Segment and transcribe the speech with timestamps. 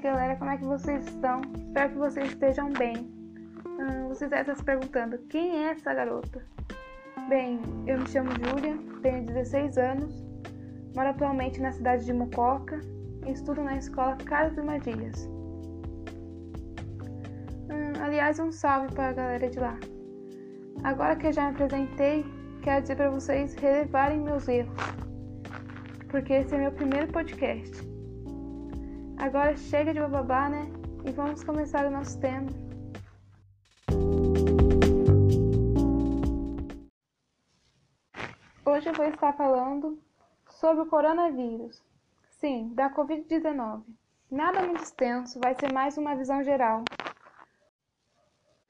[0.00, 1.42] galera, como é que vocês estão?
[1.58, 2.96] Espero que vocês estejam bem.
[3.66, 6.42] Hum, vocês devem estar se perguntando, quem é essa garota?
[7.28, 10.24] Bem, eu me chamo Júlia, tenho 16 anos,
[10.96, 12.80] moro atualmente na cidade de Mococa
[13.26, 15.28] e estudo na escola Carlos de Magias.
[17.68, 19.78] Hum, aliás, um salve para a galera de lá.
[20.82, 22.24] Agora que eu já me apresentei,
[22.62, 24.74] quero dizer para vocês relevarem meus erros,
[26.08, 27.89] porque esse é meu primeiro podcast.
[29.20, 30.66] Agora chega de bababá, né?
[31.04, 32.48] E vamos começar o nosso tema.
[38.64, 39.98] Hoje eu vou estar falando
[40.48, 41.82] sobre o coronavírus.
[42.30, 43.82] Sim, da Covid-19.
[44.30, 46.82] Nada muito extenso, vai ser mais uma visão geral.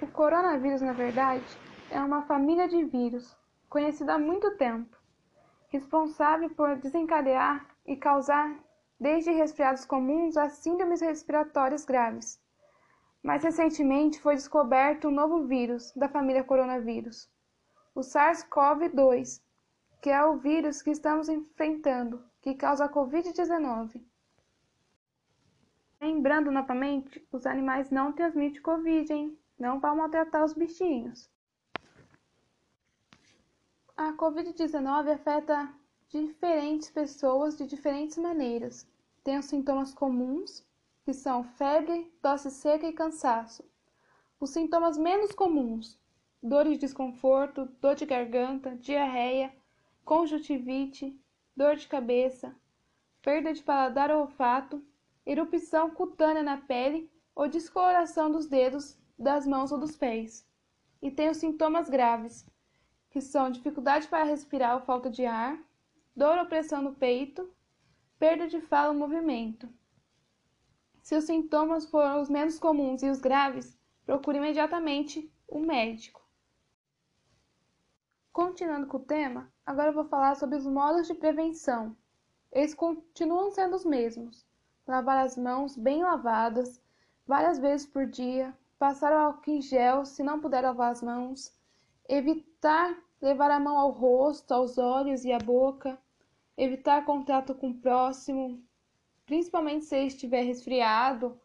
[0.00, 1.46] O coronavírus, na verdade,
[1.88, 3.36] é uma família de vírus
[3.68, 4.96] conhecida há muito tempo,
[5.68, 8.52] responsável por desencadear e causar
[9.02, 12.40] desde resfriados comuns a síndromes respiratórias graves.
[13.20, 17.28] Mais recentemente foi descoberto um novo vírus da família coronavírus,
[17.96, 19.42] o SARS-CoV-2,
[20.00, 24.00] que é o vírus que estamos enfrentando, que causa a Covid-19.
[26.00, 29.38] Lembrando novamente, os animais não transmitem Covid, hein?
[29.58, 31.28] Não para maltratar os bichinhos.
[33.96, 35.72] A Covid-19 afeta
[36.08, 38.91] diferentes pessoas de diferentes maneiras
[39.24, 40.66] tem os sintomas comuns,
[41.04, 43.64] que são febre, tosse seca e cansaço.
[44.38, 45.98] Os sintomas menos comuns:
[46.42, 49.54] dor de desconforto, dor de garganta, diarreia,
[50.04, 51.16] conjuntivite,
[51.56, 52.54] dor de cabeça,
[53.20, 54.84] perda de paladar ou olfato,
[55.24, 60.46] erupção cutânea na pele ou descoloração dos dedos, das mãos ou dos pés.
[61.00, 62.44] E tem os sintomas graves,
[63.10, 65.58] que são dificuldade para respirar ou falta de ar,
[66.14, 67.48] dor ou pressão no peito,
[68.22, 69.68] perda de fala ou movimento.
[71.02, 76.22] Se os sintomas forem os menos comuns e os graves, procure imediatamente o um médico.
[78.32, 81.96] Continuando com o tema, agora eu vou falar sobre os modos de prevenção.
[82.52, 84.46] Eles continuam sendo os mesmos:
[84.86, 86.80] lavar as mãos bem lavadas,
[87.26, 91.52] várias vezes por dia, passar o álcool em gel se não puder lavar as mãos,
[92.08, 95.98] evitar levar a mão ao rosto, aos olhos e à boca,
[96.56, 98.62] evitar contato com o próximo,
[99.24, 101.40] principalmente se estiver resfriado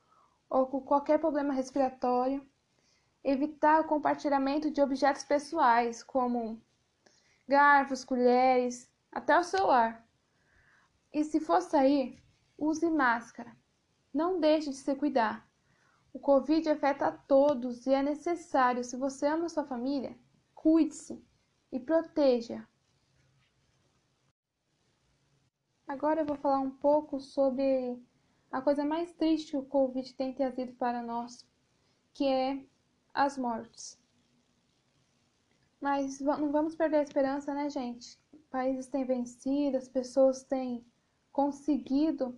[0.49, 2.45] ou com qualquer problema respiratório,
[3.23, 6.61] evitar o compartilhamento de objetos pessoais, como
[7.47, 10.05] garfos, colheres, até o celular.
[11.13, 12.21] E se for sair,
[12.57, 13.55] use máscara.
[14.13, 15.47] Não deixe de se cuidar.
[16.13, 20.17] O Covid afeta a todos e é necessário, se você ama sua família,
[20.55, 21.23] cuide-se
[21.71, 22.67] e proteja
[25.87, 27.97] Agora eu vou falar um pouco sobre
[28.51, 31.47] a coisa mais triste que o Covid tem trazido para nós,
[32.13, 32.61] que é
[33.13, 33.97] as mortes.
[35.79, 38.19] Mas não vamos perder a esperança, né, gente?
[38.49, 40.85] Países têm vencido, as pessoas têm
[41.31, 42.37] conseguido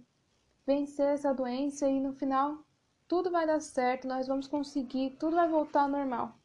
[0.66, 2.64] vencer essa doença e no final
[3.08, 6.38] tudo vai dar certo, nós vamos conseguir, tudo vai voltar ao normal.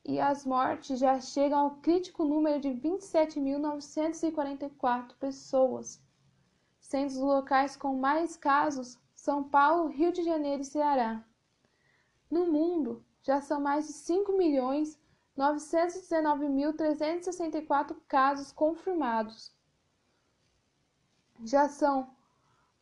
[0.04, 6.02] E as mortes já chegam ao crítico número de 27.944 pessoas,
[6.80, 11.22] sendo os locais com mais casos São Paulo, Rio de Janeiro e Ceará.
[12.30, 14.98] No mundo, já são mais de 5 milhões
[15.36, 19.52] 919.364 casos confirmados.
[21.44, 22.08] Já são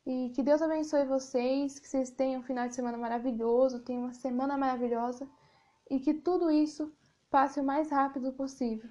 [0.07, 4.15] e que Deus abençoe vocês, que vocês tenham um final de semana maravilhoso, tenham uma
[4.15, 5.29] semana maravilhosa.
[5.91, 6.93] e que tudo isso
[7.31, 8.91] passe o mais rápido possível.